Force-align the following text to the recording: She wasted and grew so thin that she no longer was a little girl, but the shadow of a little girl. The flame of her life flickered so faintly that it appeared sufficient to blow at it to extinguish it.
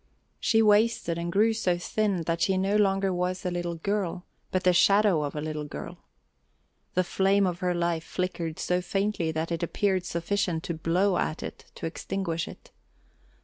She 0.39 0.63
wasted 0.63 1.19
and 1.19 1.31
grew 1.31 1.53
so 1.53 1.77
thin 1.77 2.23
that 2.23 2.41
she 2.41 2.57
no 2.57 2.75
longer 2.75 3.13
was 3.13 3.45
a 3.45 3.51
little 3.51 3.75
girl, 3.75 4.25
but 4.49 4.63
the 4.63 4.73
shadow 4.73 5.21
of 5.21 5.35
a 5.35 5.41
little 5.41 5.63
girl. 5.65 5.99
The 6.95 7.03
flame 7.03 7.45
of 7.45 7.59
her 7.59 7.75
life 7.75 8.03
flickered 8.03 8.57
so 8.57 8.81
faintly 8.81 9.31
that 9.31 9.51
it 9.51 9.61
appeared 9.61 10.05
sufficient 10.07 10.63
to 10.63 10.73
blow 10.73 11.19
at 11.19 11.43
it 11.43 11.65
to 11.75 11.85
extinguish 11.85 12.47
it. 12.47 12.71